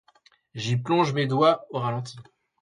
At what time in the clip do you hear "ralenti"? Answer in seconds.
1.77-2.15